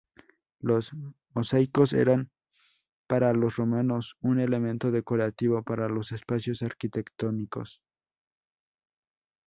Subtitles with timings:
[0.61, 0.93] Los
[1.35, 2.31] mosaicos eran
[3.07, 7.83] para los romanos un elemento decorativo para los espacios arquitectónicos.